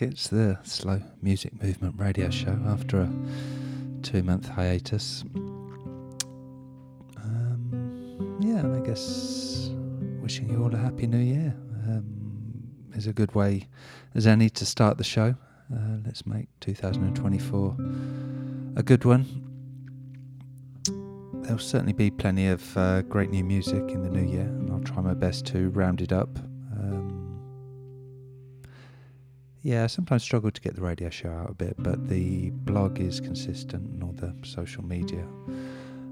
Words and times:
It's 0.00 0.28
the 0.28 0.58
Slow 0.64 1.00
Music 1.22 1.62
Movement 1.62 1.94
radio 1.98 2.28
show 2.30 2.58
after 2.66 3.00
a 3.00 3.10
two 4.02 4.22
month 4.22 4.48
hiatus. 4.48 5.24
Um, 7.16 8.38
yeah, 8.40 8.58
and 8.58 8.74
I 8.76 8.86
guess 8.86 9.70
wishing 10.20 10.50
you 10.50 10.62
all 10.62 10.74
a 10.74 10.78
happy 10.78 11.06
new 11.06 11.18
year 11.18 11.54
um, 11.86 12.64
is 12.94 13.06
a 13.06 13.12
good 13.12 13.34
way 13.34 13.68
as 14.14 14.26
any 14.26 14.50
to 14.50 14.66
start 14.66 14.98
the 14.98 15.04
show. 15.04 15.34
Uh, 15.72 15.98
let's 16.04 16.26
make 16.26 16.48
2024 16.60 17.76
a 18.76 18.82
good 18.82 19.04
one. 19.04 19.24
There'll 21.42 21.58
certainly 21.58 21.94
be 21.94 22.10
plenty 22.10 22.48
of 22.48 22.76
uh, 22.76 23.02
great 23.02 23.30
new 23.30 23.44
music 23.44 23.90
in 23.90 24.02
the 24.02 24.10
new 24.10 24.30
year, 24.30 24.42
and 24.42 24.70
I'll 24.70 24.80
try 24.80 25.00
my 25.02 25.14
best 25.14 25.46
to 25.46 25.70
round 25.70 26.02
it 26.02 26.12
up 26.12 26.38
yeah, 29.62 29.84
I 29.84 29.86
sometimes 29.86 30.24
struggle 30.24 30.50
to 30.50 30.60
get 30.60 30.74
the 30.74 30.82
radio 30.82 31.08
show 31.08 31.30
out 31.30 31.50
a 31.50 31.54
bit, 31.54 31.76
but 31.78 32.08
the 32.08 32.50
blog 32.50 32.98
is 32.98 33.20
consistent 33.20 33.88
and 33.90 34.02
all 34.02 34.12
the 34.12 34.34
social 34.42 34.84
media 34.84 35.24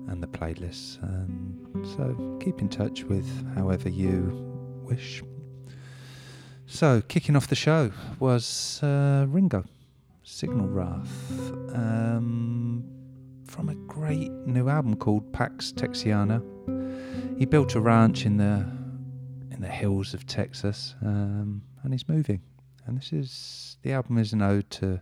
and 0.08 0.23
the 0.23 0.29
playlists. 0.29 1.02
And 1.02 1.87
so 1.97 2.38
keep 2.41 2.61
in 2.61 2.69
touch 2.69 3.02
with 3.05 3.26
however 3.56 3.88
you 3.88 4.31
wish. 4.85 5.23
So, 6.67 7.02
kicking 7.08 7.35
off 7.35 7.49
the 7.49 7.56
show 7.56 7.91
was 8.20 8.81
uh, 8.85 9.26
Ringo, 9.29 9.64
Signal 10.23 10.69
Wrath, 10.69 11.43
um, 11.75 12.85
from 13.44 13.69
a 13.69 13.75
great 13.75 14.31
new 14.46 14.69
album 14.69 14.94
called 14.94 15.32
Pax 15.32 15.73
Texiana. 15.73 16.41
He 17.37 17.44
built 17.44 17.75
a 17.75 17.81
ranch 17.81 18.25
in 18.25 18.37
the 18.37 18.64
in 19.50 19.61
the 19.61 19.67
hills 19.69 20.14
of 20.14 20.26
Texas, 20.26 20.94
um, 21.03 21.62
and 21.82 21.93
he's 21.93 22.08
moving 22.08 22.41
and 22.90 22.98
this 22.98 23.12
is 23.12 23.76
the 23.82 23.92
album 23.92 24.19
is 24.19 24.32
an 24.32 24.42
ode 24.42 24.69
to 24.69 25.00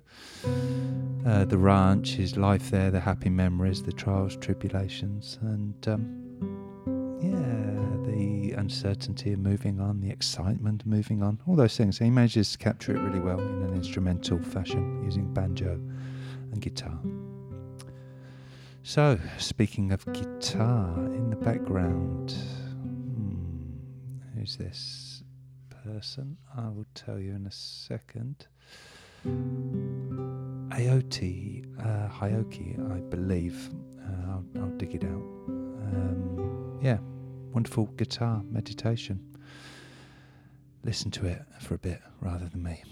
uh, 1.27 1.45
the 1.47 1.57
ranch, 1.57 2.11
his 2.11 2.37
life 2.37 2.71
there, 2.71 2.91
the 2.91 3.01
happy 3.01 3.31
memories, 3.31 3.83
the 3.83 3.93
trials, 3.93 4.37
tribulations, 4.37 5.39
and 5.41 5.89
um, 5.89 7.19
yeah, 7.21 8.13
the 8.13 8.53
uncertainty 8.53 9.33
of 9.33 9.39
moving 9.39 9.81
on, 9.81 10.01
the 10.01 10.11
excitement 10.11 10.83
of 10.83 10.87
moving 10.87 11.23
on, 11.23 11.41
all 11.47 11.57
those 11.57 11.79
things. 11.79 11.99
he 11.99 12.11
manages 12.11 12.53
to 12.53 12.59
capture 12.59 12.95
it 12.95 13.01
really 13.01 13.21
well 13.21 13.41
in 13.41 13.63
an 13.63 13.75
instrumental 13.75 14.39
fashion 14.39 15.03
using 15.03 15.33
banjo 15.33 15.73
and 16.53 16.61
guitar. 16.61 16.99
So, 18.83 19.19
speaking 19.39 19.93
of 19.93 20.05
guitar 20.13 20.95
in 21.07 21.31
the 21.31 21.37
background, 21.37 22.33
hmm, 22.73 24.39
who's 24.39 24.57
this? 24.57 25.08
Person. 25.93 26.37
I 26.57 26.69
will 26.69 26.87
tell 26.95 27.19
you 27.19 27.35
in 27.35 27.47
a 27.47 27.51
second. 27.51 28.47
Aoki, 30.77 31.65
uh, 31.81 32.09
Hioki, 32.09 32.79
I 32.95 33.01
believe. 33.01 33.71
Uh, 34.01 34.33
I'll, 34.33 34.45
I'll, 34.61 34.77
dig 34.77 34.95
it 34.95 35.05
out. 35.05 35.23
Um, 35.49 36.79
yeah, 36.83 36.99
wonderful 37.53 37.87
guitar 37.97 38.43
meditation. 38.51 39.21
Listen 40.85 41.11
to 41.13 41.27
it 41.27 41.43
for 41.61 41.75
a 41.75 41.79
bit 41.79 42.01
rather 42.21 42.49
than 42.49 42.63
me. 42.63 42.83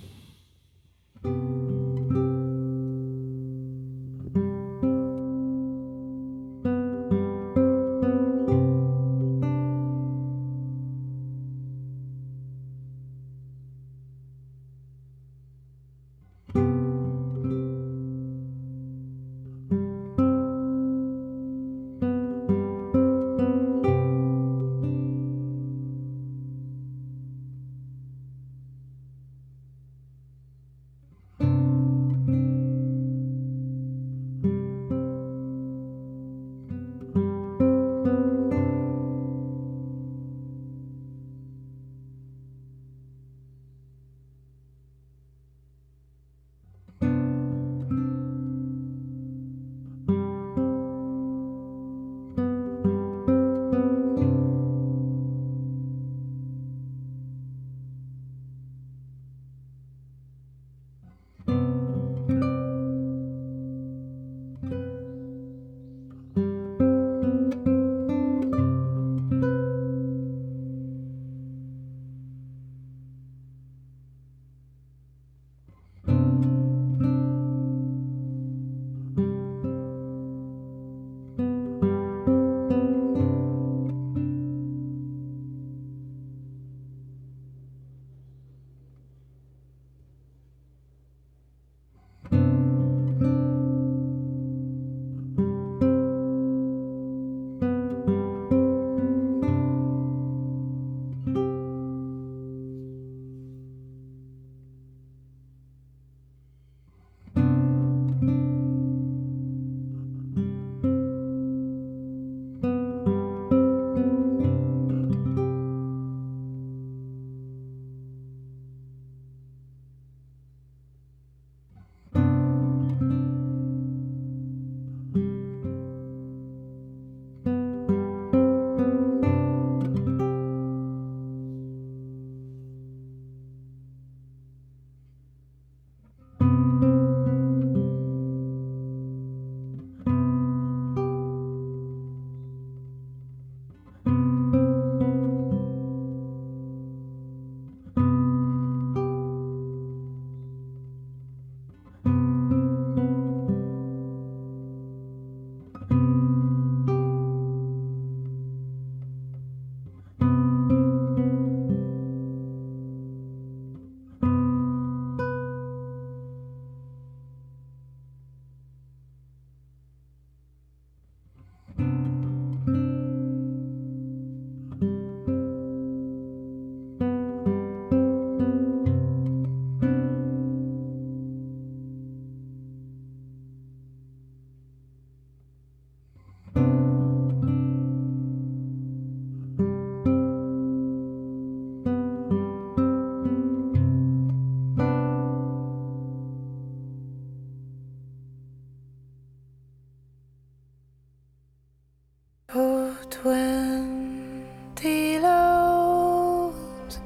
antelopes 203.30 204.47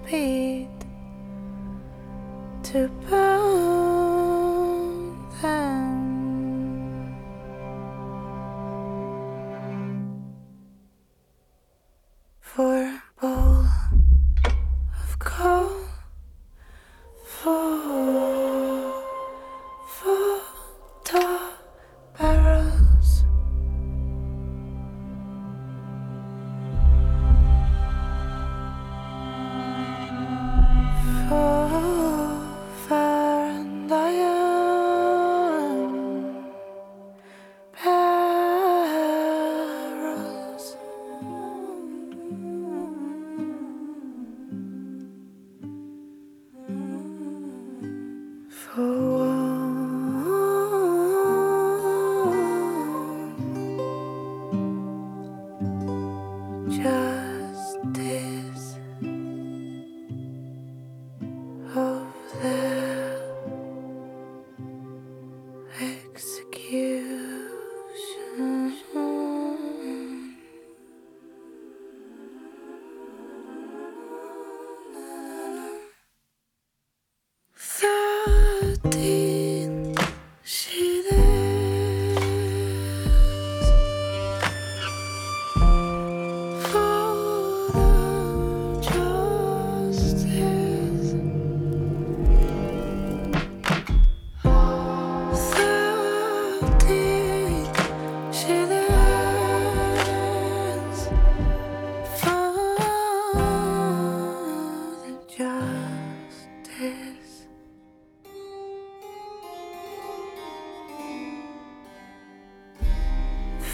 beat 0.07 0.69
to 2.63 2.89
burn. 3.09 3.30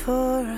Lovely 0.09 0.57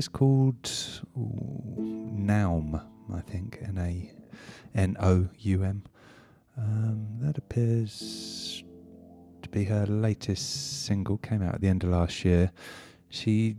artist 0.00 0.12
called 0.14 0.62
Naum, 1.14 2.82
I 3.12 3.20
think, 3.20 3.58
N 3.62 3.76
A 3.76 4.10
N 4.74 4.96
O 4.98 5.28
U 5.38 5.62
M. 5.62 5.82
Um, 6.56 7.06
that 7.20 7.36
appears 7.36 8.64
to 9.42 9.48
be 9.50 9.64
her 9.64 9.84
latest 9.84 10.86
single, 10.86 11.18
came 11.18 11.42
out 11.42 11.54
at 11.54 11.60
the 11.60 11.68
end 11.68 11.84
of 11.84 11.90
last 11.90 12.24
year. 12.24 12.50
She 13.10 13.56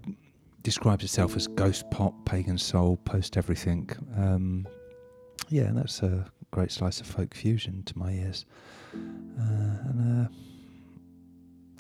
describes 0.64 1.04
herself 1.04 1.36
as 1.36 1.46
ghost 1.46 1.86
pop, 1.92 2.16
pagan 2.26 2.58
soul, 2.58 2.98
post 3.06 3.38
everything. 3.38 3.88
Um, 4.18 4.68
yeah, 5.50 5.70
that's 5.72 6.02
a 6.02 6.26
great 6.50 6.72
slice 6.72 7.02
of 7.02 7.06
folk 7.06 7.36
fusion 7.36 7.84
to 7.84 7.96
my 8.00 8.14
ears. 8.14 8.46
Uh, 8.96 9.90
and 9.90 10.28
a 10.28 10.30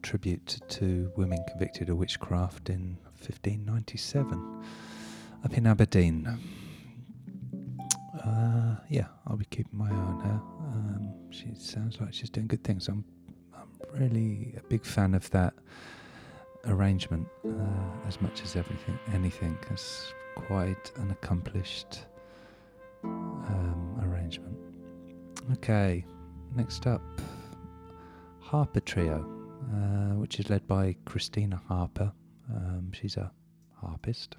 tribute 0.03 0.59
to 0.69 1.11
women 1.15 1.39
convicted 1.49 1.89
of 1.89 1.97
witchcraft 1.97 2.69
in 2.69 2.95
1597 3.21 4.63
up 5.45 5.57
in 5.57 5.67
Aberdeen. 5.67 6.27
uh, 8.23 8.75
yeah, 8.89 9.07
I'll 9.27 9.37
be 9.37 9.45
keeping 9.45 9.77
my 9.77 9.89
eye 9.89 9.93
on 9.93 10.19
her. 10.19 10.41
Um, 10.59 11.13
she 11.31 11.53
sounds 11.57 11.99
like 11.99 12.13
she's 12.13 12.29
doing 12.29 12.47
good 12.47 12.63
things. 12.63 12.87
I'm, 12.87 13.03
I'm 13.53 13.69
really 13.99 14.53
a 14.57 14.61
big 14.67 14.85
fan 14.85 15.13
of 15.13 15.29
that 15.31 15.53
arrangement 16.65 17.27
uh, 17.45 18.07
as 18.07 18.21
much 18.21 18.43
as 18.43 18.55
everything, 18.55 18.97
anything. 19.13 19.57
It's 19.71 20.13
quite 20.35 20.91
an 20.97 21.11
accomplished 21.11 22.05
um, 23.03 23.99
arrangement. 24.03 24.57
Okay, 25.53 26.05
next 26.55 26.85
up, 26.87 27.01
Harper 28.39 28.79
Trio, 28.79 29.25
uh, 29.73 30.15
which 30.15 30.39
is 30.39 30.49
led 30.49 30.67
by 30.67 30.95
Christina 31.05 31.61
Harper. 31.67 32.11
Um, 32.55 32.91
she's 32.91 33.17
a 33.17 33.31
harpist, 33.79 34.35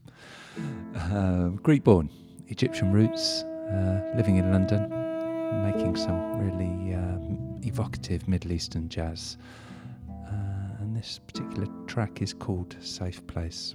uh, 0.97 1.49
Greek 1.49 1.85
born, 1.85 2.11
Egyptian 2.49 2.93
roots, 2.93 3.43
uh, 3.43 4.13
living 4.17 4.37
in 4.37 4.53
London, 4.53 4.89
making 5.65 5.97
some 5.97 6.39
really 6.39 6.95
um, 6.95 7.61
evocative 7.63 8.29
Middle 8.29 8.53
Eastern 8.53 8.89
jazz. 8.89 9.37
Uh, 10.09 10.81
and 10.81 10.97
this 10.97 11.21
particular 11.27 11.67
track 11.87 12.23
is 12.23 12.33
called 12.33 12.77
Safe 12.81 13.27
Place. 13.27 13.75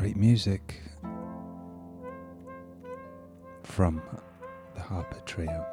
Great 0.00 0.16
music 0.16 0.80
from 3.62 4.00
the 4.74 4.80
Harper 4.80 5.20
Trio. 5.26 5.66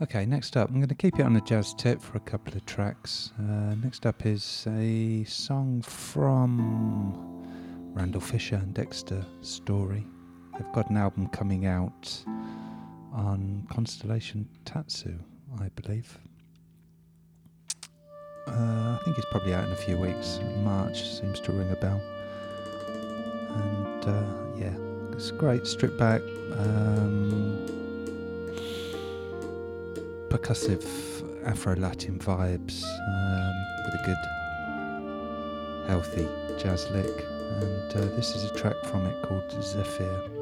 Okay, 0.00 0.24
next 0.24 0.56
up, 0.56 0.68
I'm 0.68 0.76
going 0.76 0.86
to 0.86 0.94
keep 0.94 1.18
it 1.18 1.22
on 1.22 1.34
a 1.34 1.40
jazz 1.40 1.74
tip 1.74 2.00
for 2.00 2.16
a 2.18 2.20
couple 2.20 2.54
of 2.54 2.64
tracks. 2.64 3.32
Uh, 3.40 3.74
next 3.82 4.06
up 4.06 4.24
is 4.24 4.68
a 4.68 5.24
song 5.24 5.82
from 5.82 7.44
Randall 7.92 8.20
Fisher 8.20 8.54
and 8.54 8.72
Dexter 8.72 9.26
Story. 9.40 10.06
They've 10.52 10.72
got 10.72 10.88
an 10.88 10.96
album 10.96 11.26
coming 11.26 11.66
out 11.66 12.24
on 13.12 13.66
Constellation 13.68 14.48
Tatsu, 14.64 15.18
I 15.60 15.70
believe. 15.70 16.20
Uh, 18.46 18.96
I 18.96 18.98
think 19.04 19.18
it's 19.18 19.26
probably 19.32 19.54
out 19.54 19.66
in 19.66 19.72
a 19.72 19.76
few 19.76 19.96
weeks. 19.96 20.38
March 20.58 21.02
seems 21.02 21.40
to 21.40 21.50
ring 21.50 21.72
a 21.72 21.76
bell. 21.76 22.00
And 23.54 24.04
uh, 24.06 24.24
yeah, 24.56 24.74
it's 25.12 25.30
great, 25.30 25.66
stripped 25.66 25.98
back, 25.98 26.22
um, 26.52 27.58
percussive 30.28 30.84
Afro 31.44 31.74
Latin 31.76 32.18
vibes 32.18 32.82
um, 32.84 33.66
with 33.84 33.94
a 33.94 34.02
good, 34.04 34.22
healthy 35.88 36.28
jazz 36.62 36.88
lick. 36.90 37.24
And 37.60 37.94
uh, 37.94 38.16
this 38.16 38.34
is 38.34 38.50
a 38.50 38.54
track 38.54 38.76
from 38.84 39.06
it 39.06 39.22
called 39.22 39.50
Zephyr. 39.62 40.41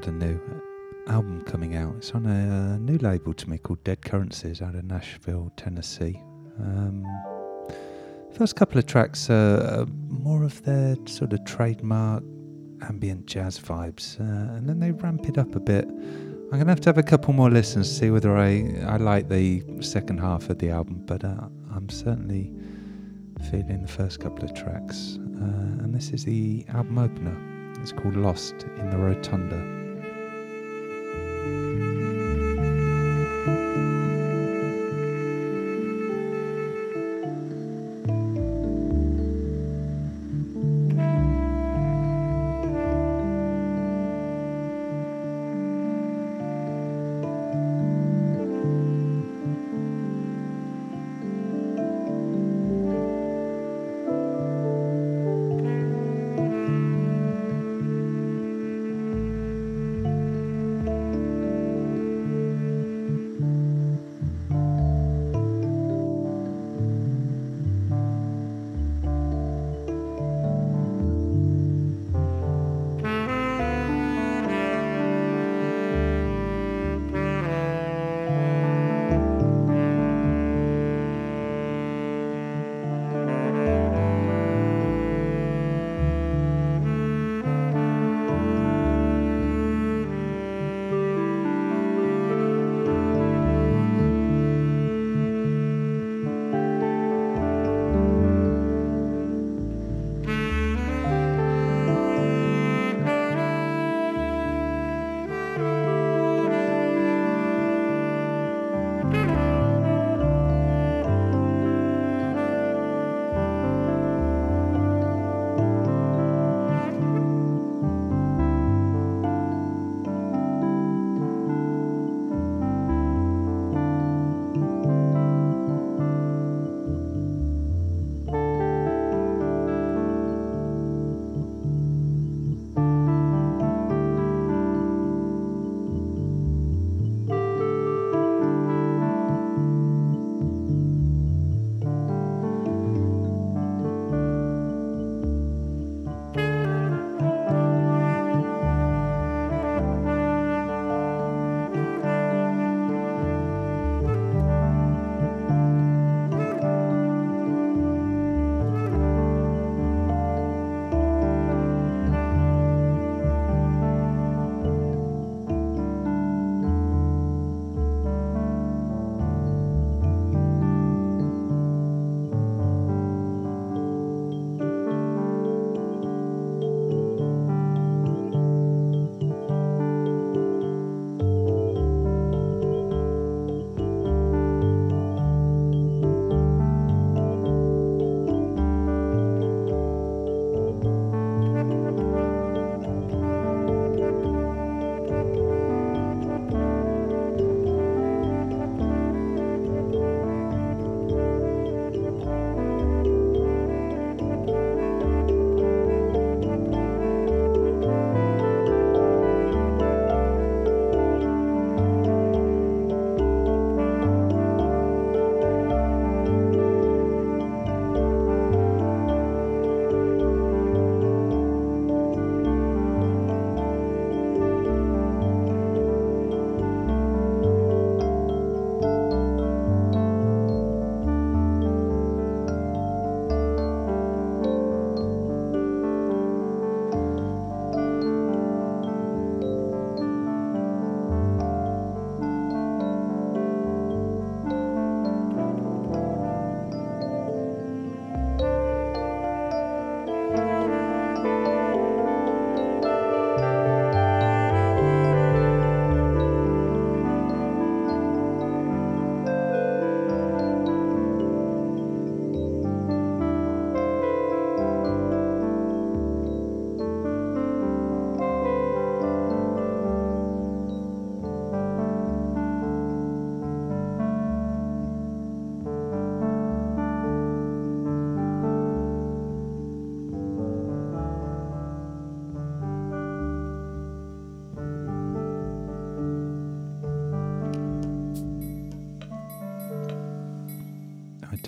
Got 0.00 0.08
a 0.08 0.12
new 0.12 0.40
album 1.08 1.42
coming 1.42 1.76
out. 1.76 1.94
It's 1.98 2.12
on 2.12 2.24
a, 2.24 2.74
a 2.74 2.78
new 2.78 2.96
label 2.98 3.34
to 3.34 3.50
me 3.50 3.58
called 3.58 3.84
Dead 3.84 4.00
Currencies 4.00 4.62
out 4.62 4.74
of 4.74 4.84
Nashville, 4.84 5.52
Tennessee. 5.58 6.22
Um, 6.58 7.04
first 8.32 8.56
couple 8.56 8.78
of 8.78 8.86
tracks 8.86 9.28
are 9.28 9.84
more 10.08 10.42
of 10.42 10.62
their 10.62 10.96
sort 11.04 11.34
of 11.34 11.44
trademark 11.44 12.22
ambient 12.88 13.26
jazz 13.26 13.58
vibes, 13.58 14.18
uh, 14.20 14.56
and 14.56 14.66
then 14.66 14.80
they 14.80 14.92
ramp 14.92 15.28
it 15.28 15.36
up 15.36 15.54
a 15.54 15.60
bit. 15.60 15.86
I'm 15.86 16.58
gonna 16.58 16.70
have 16.70 16.80
to 16.80 16.88
have 16.88 16.98
a 16.98 17.02
couple 17.02 17.34
more 17.34 17.50
listens 17.50 17.86
to 17.90 17.94
see 17.94 18.10
whether 18.10 18.34
I 18.38 18.82
I 18.86 18.96
like 18.96 19.28
the 19.28 19.62
second 19.82 20.18
half 20.18 20.48
of 20.48 20.58
the 20.60 20.70
album, 20.70 21.02
but 21.04 21.24
uh, 21.24 21.48
I'm 21.74 21.90
certainly 21.90 22.54
feeling 23.50 23.82
the 23.82 23.88
first 23.88 24.20
couple 24.20 24.44
of 24.44 24.54
tracks. 24.54 25.18
Uh, 25.18 25.84
and 25.84 25.94
this 25.94 26.08
is 26.10 26.24
the 26.24 26.64
album 26.70 26.96
opener. 26.96 27.36
It's 27.82 27.92
called 27.92 28.16
Lost 28.16 28.64
in 28.78 28.90
the 28.90 28.96
Rotunda. 28.96 29.79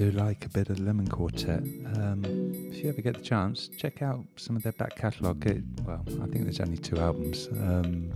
Do 0.02 0.10
like 0.18 0.44
a 0.44 0.48
bit 0.48 0.68
of 0.68 0.80
Lemon 0.80 1.06
Quartet. 1.06 1.62
Um, 1.94 2.24
if 2.72 2.82
you 2.82 2.88
ever 2.88 3.00
get 3.00 3.14
the 3.14 3.22
chance, 3.22 3.68
check 3.68 4.02
out 4.02 4.24
some 4.34 4.56
of 4.56 4.64
their 4.64 4.72
back 4.72 4.96
catalogue. 4.96 5.44
well, 5.84 6.04
I 6.20 6.26
think 6.26 6.42
there's 6.42 6.58
only 6.58 6.76
two 6.76 6.98
albums, 6.98 7.46
um, 7.52 8.12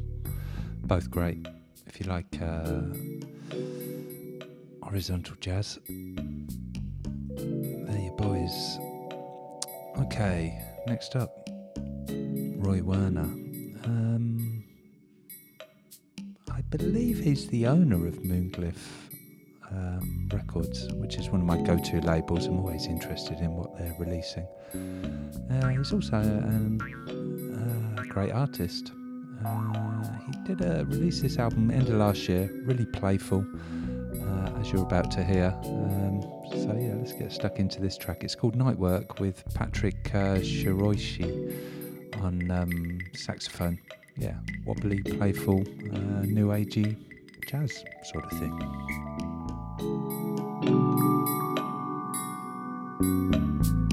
both 0.82 1.08
great. 1.12 1.46
If 1.86 2.00
you 2.00 2.06
like 2.06 2.26
uh, 2.42 2.80
horizontal 4.82 5.36
jazz, 5.38 5.78
there 5.86 5.94
you 8.00 8.12
boys. 8.18 8.78
Okay, 10.06 10.60
next 10.88 11.14
up, 11.14 11.48
Roy 12.08 12.82
Werner. 12.82 13.30
Um, 13.84 14.64
I 16.50 16.62
believe 16.62 17.20
he's 17.20 17.46
the 17.46 17.68
owner 17.68 18.08
of 18.08 18.24
Moonglyph 18.24 19.05
um, 19.72 20.28
Records, 20.32 20.88
which 20.94 21.16
is 21.16 21.30
one 21.30 21.40
of 21.40 21.46
my 21.46 21.60
go 21.60 21.78
to 21.78 22.00
labels. 22.00 22.46
I'm 22.46 22.58
always 22.58 22.86
interested 22.86 23.38
in 23.38 23.54
what 23.54 23.76
they're 23.76 23.94
releasing. 23.98 24.46
Uh, 25.50 25.68
he's 25.68 25.92
also 25.92 26.16
a 26.16 28.06
great 28.06 28.32
artist. 28.32 28.92
Uh, 29.44 30.02
he 30.26 30.32
did 30.44 30.60
a, 30.62 30.84
release 30.86 31.20
this 31.20 31.38
album 31.38 31.70
end 31.70 31.88
of 31.88 31.96
last 31.96 32.28
year, 32.28 32.50
really 32.64 32.86
playful, 32.86 33.44
uh, 34.22 34.60
as 34.60 34.72
you're 34.72 34.82
about 34.82 35.10
to 35.12 35.24
hear. 35.24 35.54
Um, 35.64 36.22
so 36.50 36.76
yeah, 36.78 36.94
let's 36.96 37.12
get 37.12 37.32
stuck 37.32 37.58
into 37.58 37.80
this 37.80 37.96
track. 37.96 38.24
It's 38.24 38.34
called 38.34 38.56
Night 38.56 38.78
Work 38.78 39.20
with 39.20 39.44
Patrick 39.54 40.14
uh, 40.14 40.38
Shiroishi 40.38 41.54
on 42.22 42.50
um, 42.50 42.98
saxophone. 43.14 43.78
Yeah, 44.16 44.36
wobbly, 44.64 45.02
playful, 45.02 45.60
uh, 45.60 46.22
new 46.22 46.48
agey 46.48 46.96
jazz 47.46 47.84
sort 48.02 48.24
of 48.24 48.38
thing. 48.38 49.35
Thank 50.66 50.80
you. 53.66 53.85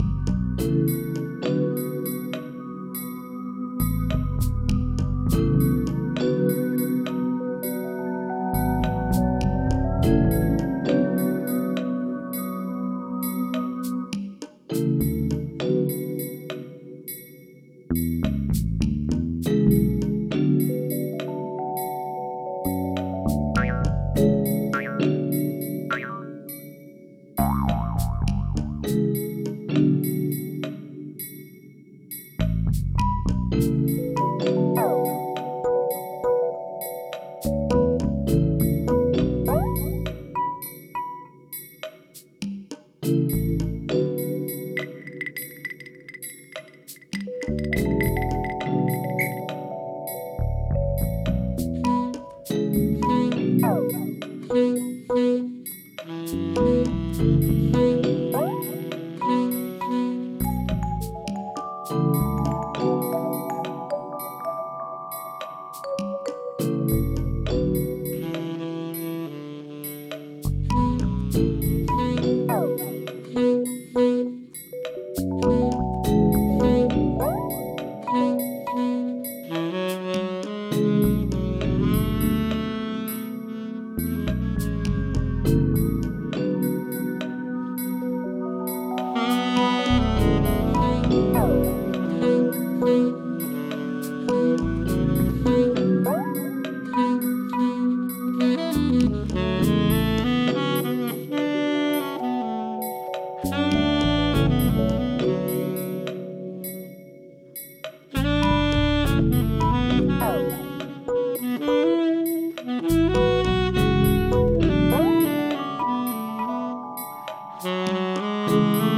Música 117.64 118.93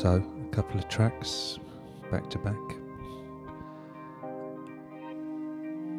So, 0.00 0.14
a 0.14 0.54
couple 0.54 0.78
of 0.78 0.88
tracks 0.88 1.58
back 2.10 2.30
to 2.30 2.38
back. 2.38 2.56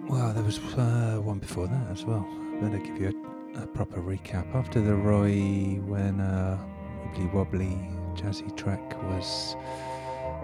Well, 0.09 0.33
there 0.33 0.41
was 0.41 0.57
uh, 0.75 1.19
one 1.23 1.37
before 1.37 1.67
that 1.67 1.91
as 1.91 2.03
well. 2.03 2.27
Better 2.59 2.79
give 2.79 2.99
you 2.99 3.13
a, 3.55 3.61
a 3.61 3.67
proper 3.67 4.01
recap. 4.01 4.55
After 4.55 4.81
the 4.81 4.95
Roy, 4.95 5.79
when 5.85 6.19
uh, 6.19 6.57
Wibbly 7.13 7.31
Wobbly 7.31 7.77
jazzy 8.15 8.57
track 8.57 8.81
was 9.03 9.55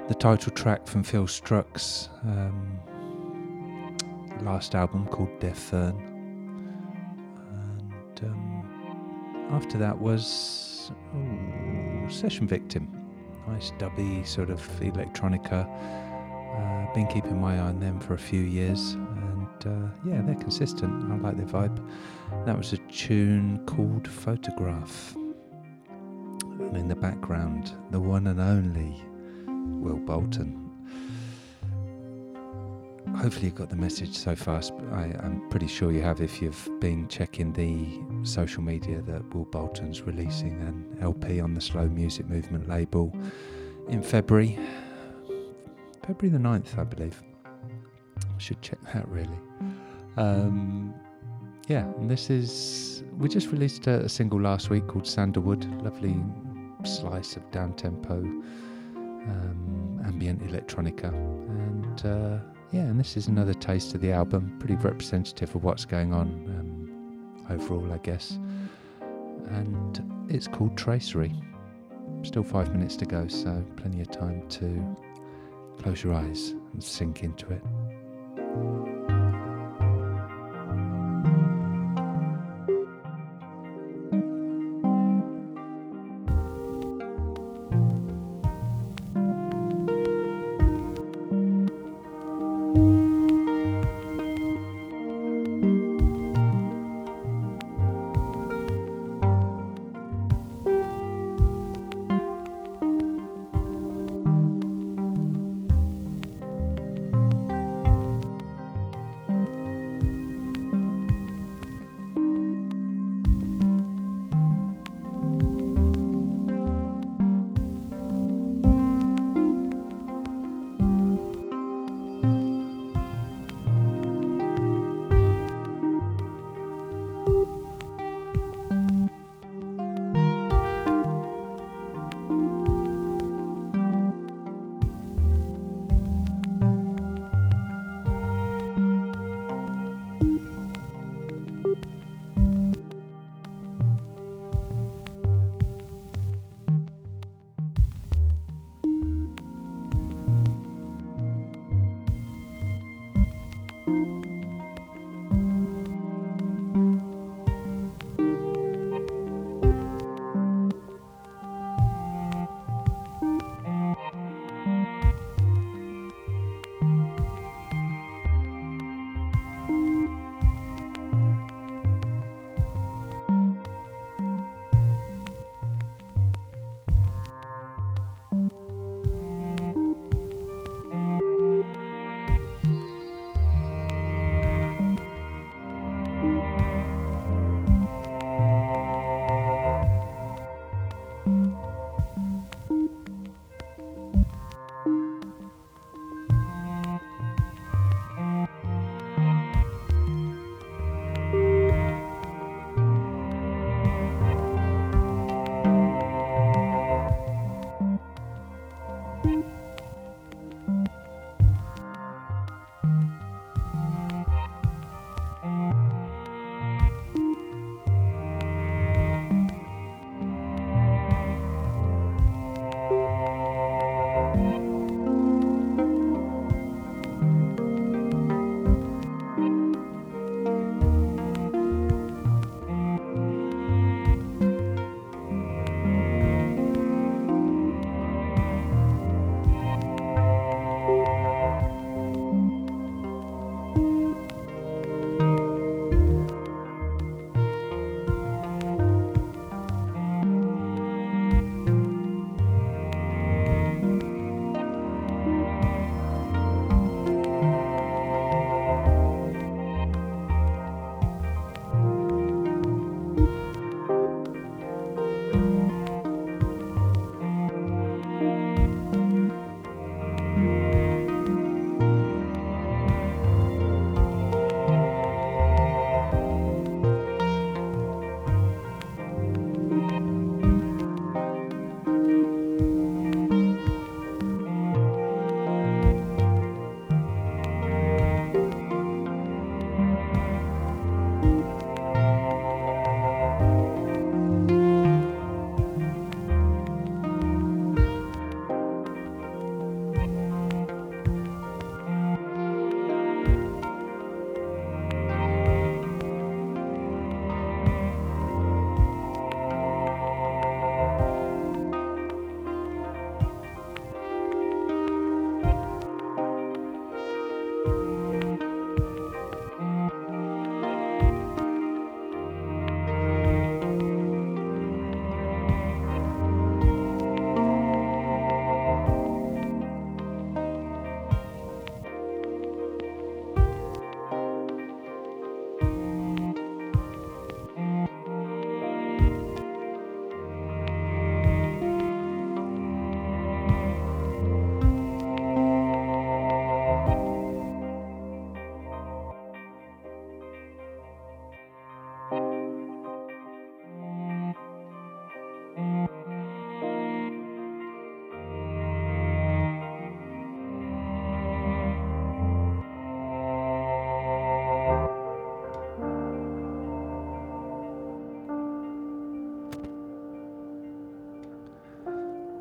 the 0.08 0.14
title 0.14 0.52
track 0.52 0.86
from 0.86 1.02
Phil 1.02 1.26
Struck's 1.26 2.10
um, 2.26 2.80
last 4.44 4.76
album 4.76 5.08
called 5.08 5.40
Deaf 5.40 5.58
Fern. 5.58 5.96
And 7.50 8.22
um, 8.24 9.50
after 9.52 9.80
that 9.80 9.98
was 9.98 10.92
ooh, 11.16 12.08
Session 12.08 12.46
Victim. 12.48 12.97
Nice 13.48 13.72
dubby 13.80 14.26
sort 14.26 14.50
of 14.50 14.62
electronica. 14.80 15.68
Uh, 16.58 16.94
been 16.94 17.08
keeping 17.08 17.40
my 17.40 17.56
eye 17.56 17.60
on 17.60 17.80
them 17.80 18.00
for 18.00 18.14
a 18.14 18.20
few 18.20 18.42
years. 18.42 18.94
And 18.94 19.48
uh, 19.66 19.90
yeah, 20.06 20.22
they're 20.22 20.36
consistent. 20.36 21.12
I 21.12 21.18
like 21.18 21.38
their 21.38 21.46
vibe. 21.46 21.80
That 22.46 22.58
was 22.58 22.74
a 22.74 22.78
tune 22.90 23.64
called 23.66 24.08
Photograph. 24.08 25.16
And 25.16 26.76
in 26.76 26.88
the 26.88 26.96
background, 26.96 27.74
the 27.92 28.00
one 28.00 28.28
and 28.28 28.42
only 28.42 29.04
Will 29.48 29.98
Bolton. 29.98 30.67
Hopefully, 33.16 33.48
you 33.48 33.52
got 33.52 33.70
the 33.70 33.76
message 33.76 34.16
so 34.16 34.36
far. 34.36 34.62
I, 34.92 35.06
am 35.24 35.48
pretty 35.50 35.68
sure 35.68 35.92
you 35.92 36.02
have 36.02 36.22
if 36.22 36.42
you've 36.42 36.70
been 36.80 37.08
checking 37.08 37.54
the 37.54 38.00
social 38.28 38.62
media 38.62 39.02
that 39.02 39.34
Will 39.34 39.46
Bolton's 39.46 40.02
releasing 40.02 40.62
an 40.62 40.98
LP 41.02 41.40
on 41.40 41.54
the 41.54 41.62
Slow 41.62 41.88
Music 41.88 42.28
Movement 42.28 42.68
label 42.68 43.16
in 43.88 44.02
February. 44.02 44.60
February 46.06 46.38
the 46.38 46.44
9th, 46.44 46.78
I 46.78 46.84
believe. 46.84 47.22
Should 48.38 48.62
check 48.62 48.80
that 48.94 49.08
really. 49.08 49.40
Um, 50.16 50.94
yeah, 51.68 51.86
and 51.98 52.10
this 52.10 52.30
is. 52.30 53.04
We 53.18 53.30
just 53.30 53.52
released 53.52 53.88
a, 53.88 54.06
a 54.06 54.10
single 54.10 54.40
last 54.40 54.70
week 54.70 54.88
called 54.88 55.08
Sandalwood. 55.08 55.66
Lovely 55.82 56.16
slice 56.84 57.36
of 57.36 57.50
down 57.52 57.74
tempo 57.74 58.24
um, 59.28 60.02
ambient 60.06 60.42
electronica. 60.48 61.10
And 61.14 62.06
uh, 62.06 62.40
yeah, 62.72 62.82
and 62.82 63.00
this 63.00 63.16
is 63.16 63.28
another 63.28 63.54
taste 63.54 63.96
of 63.96 64.02
the 64.02 64.12
album, 64.12 64.56
pretty 64.60 64.76
representative 64.76 65.56
of 65.56 65.64
what's 65.64 65.86
going 65.86 66.14
on 66.14 66.28
um, 66.60 67.46
overall, 67.50 67.92
I 67.94 67.98
guess. 68.00 68.38
And 69.50 70.28
it's 70.30 70.48
called 70.48 70.76
Tracery. 70.76 71.34
Still 72.24 72.44
five 72.44 72.74
minutes 72.74 72.96
to 72.98 73.06
go, 73.06 73.28
so 73.28 73.64
plenty 73.78 74.02
of 74.02 74.12
time 74.12 74.48
to 74.50 74.98
close 75.82 76.04
your 76.04 76.14
eyes 76.14 76.56
and 76.74 76.84
sink 76.84 77.24
into 77.24 77.48
it. 77.52 79.17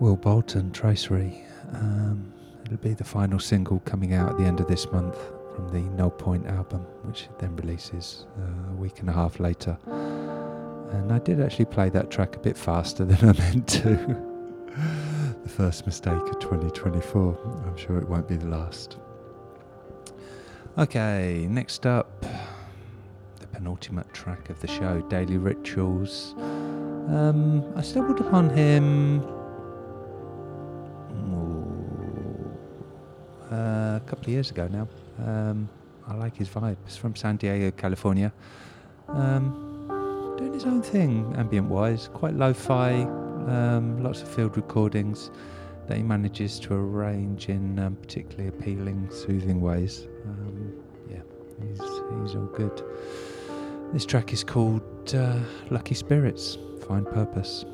Will 0.07 0.17
Bolton, 0.17 0.71
Tracery. 0.71 1.43
Um, 1.73 2.33
it'll 2.65 2.77
be 2.77 2.95
the 2.95 3.03
final 3.03 3.41
single 3.41 3.81
coming 3.81 4.15
out 4.15 4.31
at 4.31 4.39
the 4.39 4.45
end 4.45 4.61
of 4.61 4.69
this 4.69 4.89
month 4.93 5.19
from 5.53 5.69
the 5.71 5.81
No 5.81 6.11
Point 6.11 6.47
album, 6.47 6.83
which 7.03 7.27
then 7.41 7.57
releases 7.57 8.25
uh, 8.39 8.71
a 8.71 8.75
week 8.75 9.01
and 9.01 9.09
a 9.09 9.13
half 9.13 9.41
later. 9.41 9.77
And 9.89 11.13
I 11.13 11.19
did 11.19 11.41
actually 11.41 11.65
play 11.65 11.89
that 11.89 12.09
track 12.09 12.37
a 12.37 12.39
bit 12.39 12.57
faster 12.57 13.05
than 13.11 13.31
I 13.31 13.33
meant 13.33 13.67
to. 13.67 13.81
the 15.43 15.49
first 15.49 15.87
mistake 15.87 16.13
of 16.13 16.39
2024. 16.39 17.65
I'm 17.67 17.77
sure 17.77 17.99
it 17.99 18.09
won't 18.09 18.29
be 18.29 18.37
the 18.37 18.47
last. 18.47 18.99
Okay, 20.79 21.49
next 21.51 21.85
up, 21.85 22.25
the 23.41 23.47
penultimate 23.49 24.15
track 24.15 24.51
of 24.51 24.61
the 24.61 24.69
show, 24.69 25.01
Daily 25.09 25.37
Rituals. 25.37 26.37
Um, 26.39 27.65
I 27.75 27.83
stumbled 27.83 28.21
upon 28.21 28.51
him 28.51 29.36
a 33.97 34.01
couple 34.01 34.25
of 34.25 34.29
years 34.29 34.51
ago 34.51 34.69
now. 34.69 34.89
Um, 35.25 35.69
I 36.07 36.15
like 36.15 36.37
his 36.37 36.49
vibe. 36.49 36.77
He's 36.85 36.97
from 36.97 37.17
San 37.17 37.37
Diego, 37.37 37.71
California. 37.73 38.33
Um, 39.09 40.35
doing 40.39 40.53
his 40.53 40.65
own 40.65 40.83
thing, 40.83 41.35
ambient 41.37 41.69
wise, 41.69 42.09
quite 42.13 42.35
lo 42.35 42.53
fi, 42.53 43.03
um, 43.03 44.03
lots 44.03 44.23
of 44.23 44.29
field 44.29 44.57
recordings 44.57 45.31
that 45.89 45.97
he 45.97 46.03
manages 46.03 46.59
to 46.61 46.75
arrange 46.75 47.49
in 47.49 47.79
um, 47.79 47.97
particularly 47.97 48.49
appealing, 48.49 49.09
soothing 49.11 49.61
ways. 49.61 50.07
Um, 50.25 50.75
yeah, 51.11 51.21
he's, 51.61 51.79
he's 51.79 52.35
all 52.35 52.51
good. 52.55 52.83
This 53.93 54.05
track 54.05 54.33
is 54.33 54.43
called 54.43 55.15
uh, 55.15 55.39
Lucky 55.71 55.95
Spirits, 55.95 56.59
Find 56.87 57.07
Purpose. 57.07 57.65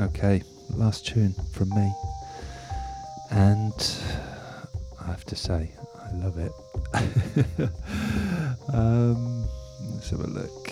Okay, 0.00 0.42
last 0.74 1.08
tune 1.08 1.34
from 1.52 1.70
me. 1.70 1.92
And 3.32 3.72
I 5.00 5.06
have 5.06 5.24
to 5.24 5.34
say, 5.34 5.72
I 5.96 6.14
love 6.14 6.38
it. 6.38 6.52
um, 8.72 9.44
let's 9.92 10.10
have 10.10 10.20
a 10.20 10.26
look. 10.28 10.70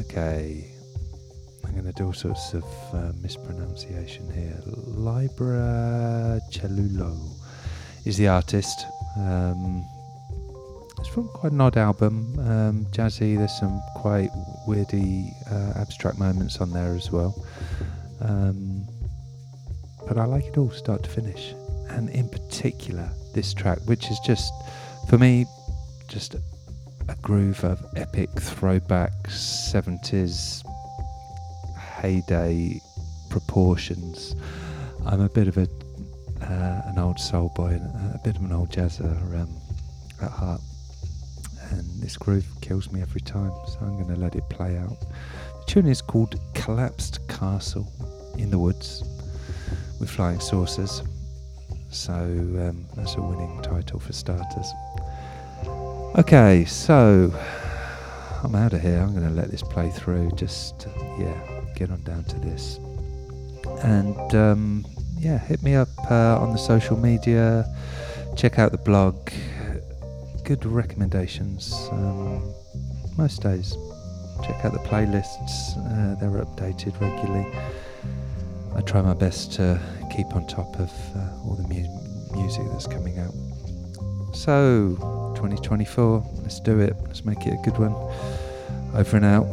Okay, 0.00 0.70
I'm 1.66 1.72
going 1.72 1.84
to 1.84 1.92
do 1.92 2.06
all 2.06 2.14
sorts 2.14 2.54
of 2.54 2.64
uh, 2.94 3.12
mispronunciation 3.20 4.32
here. 4.32 4.58
Libra 4.64 6.40
Cellulo 6.50 7.14
is 8.06 8.16
the 8.16 8.28
artist. 8.28 8.86
Um, 9.18 9.84
it's 10.98 11.08
from 11.08 11.28
quite 11.28 11.52
an 11.52 11.60
odd 11.60 11.76
album, 11.76 12.38
um, 12.38 12.86
jazzy. 12.86 13.36
There's 13.36 13.58
some 13.58 13.82
quite 13.96 14.30
weirdy 14.66 15.30
uh, 15.52 15.78
abstract 15.78 16.18
moments 16.18 16.62
on 16.62 16.70
there 16.70 16.94
as 16.94 17.12
well. 17.12 17.34
Um, 18.20 18.86
but 20.06 20.18
I 20.18 20.24
like 20.24 20.44
it 20.44 20.58
all, 20.58 20.70
start 20.70 21.02
to 21.04 21.10
finish. 21.10 21.54
And 21.88 22.10
in 22.10 22.28
particular, 22.28 23.08
this 23.34 23.54
track, 23.54 23.78
which 23.86 24.10
is 24.10 24.18
just, 24.24 24.52
for 25.08 25.18
me, 25.18 25.46
just 26.08 26.34
a 26.34 27.16
groove 27.22 27.62
of 27.64 27.84
epic 27.96 28.30
throwback 28.40 29.12
70s 29.28 30.62
heyday 31.76 32.80
proportions. 33.30 34.34
I'm 35.06 35.20
a 35.20 35.28
bit 35.28 35.48
of 35.48 35.58
a 35.58 35.68
uh, 36.42 36.82
an 36.86 36.98
old 36.98 37.18
soul 37.18 37.50
boy 37.54 37.80
a 38.14 38.20
bit 38.22 38.36
of 38.36 38.42
an 38.42 38.52
old 38.52 38.70
jazzer 38.70 39.10
um, 39.40 39.48
at 40.20 40.30
heart, 40.30 40.60
and 41.70 41.84
this 42.02 42.16
groove 42.16 42.46
kills 42.60 42.92
me 42.92 43.00
every 43.00 43.20
time. 43.20 43.52
So 43.66 43.78
I'm 43.80 43.94
going 43.94 44.14
to 44.14 44.20
let 44.20 44.34
it 44.34 44.48
play 44.50 44.76
out 44.76 45.00
The 45.00 45.64
tune 45.66 45.86
is 45.86 46.02
called 46.02 46.38
Collapsed 46.54 47.26
Castle 47.28 47.90
in 48.38 48.50
the 48.50 48.58
Woods 48.58 49.02
with 50.00 50.10
Flying 50.10 50.40
Saucers. 50.40 51.02
So 51.90 52.12
um, 52.12 52.86
that's 52.96 53.14
a 53.14 53.22
winning 53.22 53.60
title 53.62 54.00
for 54.00 54.12
starters. 54.12 54.72
Okay, 56.16 56.64
so 56.64 57.32
I'm 58.42 58.54
out 58.54 58.72
of 58.72 58.80
here. 58.80 59.00
I'm 59.00 59.12
going 59.12 59.28
to 59.28 59.34
let 59.34 59.50
this 59.50 59.62
play 59.62 59.90
through. 59.90 60.32
Just, 60.32 60.88
yeah, 61.18 61.62
get 61.76 61.90
on 61.90 62.02
down 62.02 62.24
to 62.24 62.38
this. 62.40 62.78
And 63.82 64.34
um, 64.34 64.86
yeah, 65.18 65.38
hit 65.38 65.62
me 65.62 65.74
up 65.74 65.88
uh, 66.10 66.38
on 66.38 66.52
the 66.52 66.58
social 66.58 66.96
media. 66.96 67.64
Check 68.36 68.58
out 68.58 68.72
the 68.72 68.78
blog. 68.78 69.30
Good 70.44 70.66
recommendations 70.66 71.88
um, 71.92 72.54
most 73.16 73.42
days. 73.42 73.76
Check 74.42 74.64
out 74.64 74.72
the 74.72 74.80
playlists, 74.80 75.76
uh, 75.78 76.20
they're 76.20 76.44
updated 76.44 77.00
regularly. 77.00 77.46
I 78.76 78.80
try 78.80 79.02
my 79.02 79.14
best 79.14 79.52
to 79.54 79.80
keep 80.14 80.34
on 80.34 80.46
top 80.46 80.78
of 80.78 80.90
uh, 81.16 81.44
all 81.44 81.54
the 81.54 81.68
mu- 81.68 82.36
music 82.40 82.64
that's 82.72 82.86
coming 82.86 83.18
out. 83.18 83.34
So, 84.34 84.96
2024, 85.36 86.24
let's 86.42 86.60
do 86.60 86.80
it. 86.80 86.96
Let's 87.06 87.24
make 87.24 87.46
it 87.46 87.54
a 87.54 87.62
good 87.62 87.78
one. 87.78 87.92
Over 88.94 89.16
and 89.16 89.24
out. 89.24 89.46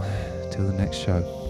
Till 0.52 0.68
the 0.68 0.74
next 0.74 0.98
show. 0.98 1.41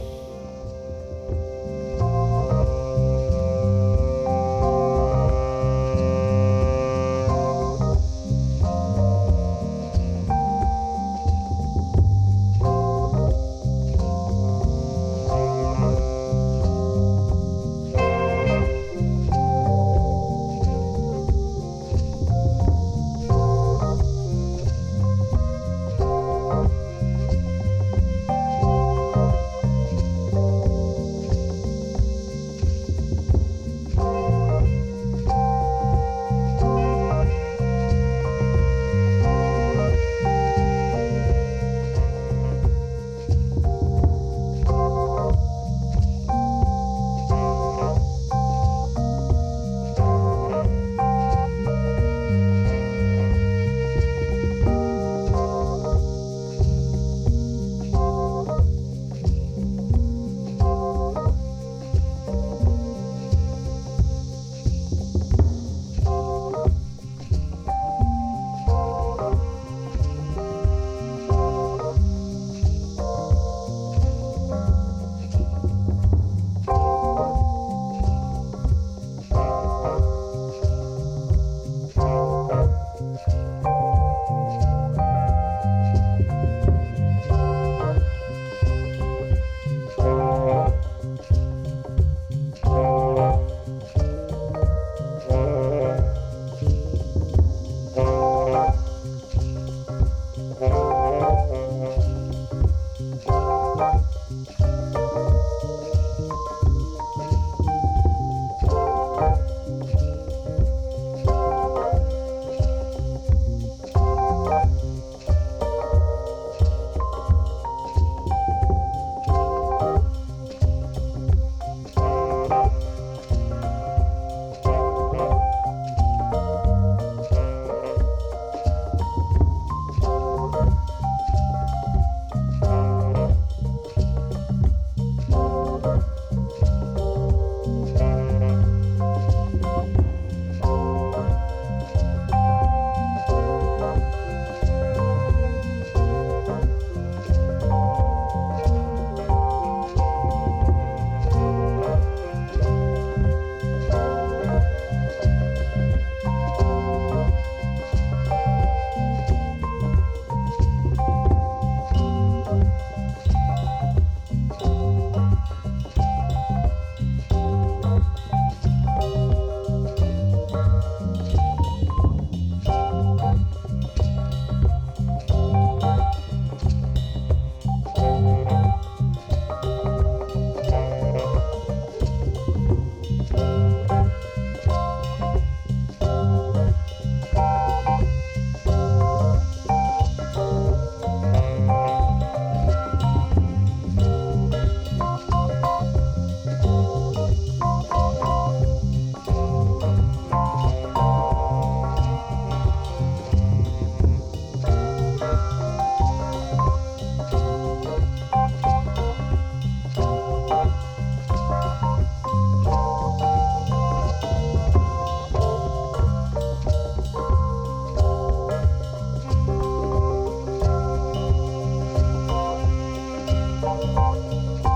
Música 223.72 224.71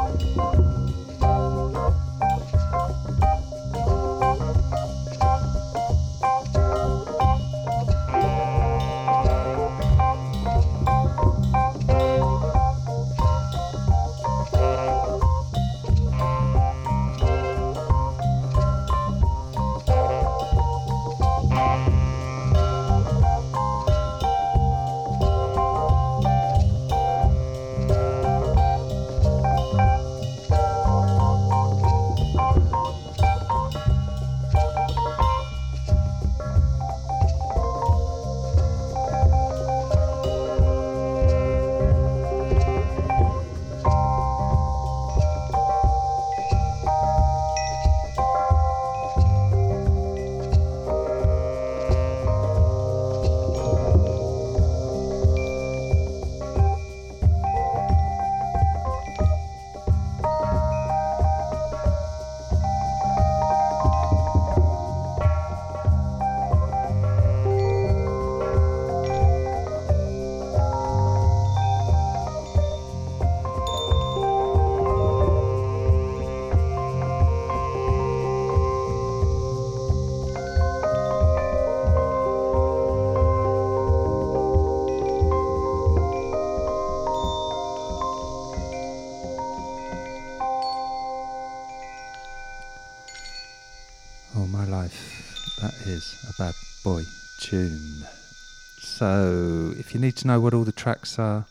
So, 98.95 99.73
if 99.77 99.93
you 99.93 99.99
need 99.99 100.15
to 100.15 100.27
know 100.27 100.39
what 100.39 100.53
all 100.53 100.63
the 100.63 100.71
tracks 100.71 101.19
are, 101.19 101.45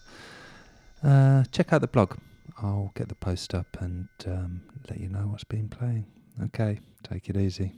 uh, 1.02 1.44
check 1.52 1.74
out 1.74 1.82
the 1.82 1.86
blog. 1.86 2.16
I'll 2.62 2.90
get 2.94 3.10
the 3.10 3.14
post 3.14 3.54
up 3.54 3.66
and 3.80 4.08
um, 4.24 4.62
let 4.88 4.98
you 4.98 5.10
know 5.10 5.26
what's 5.26 5.44
been 5.44 5.68
playing. 5.68 6.06
Okay, 6.44 6.80
take 7.02 7.28
it 7.28 7.36
easy. 7.36 7.72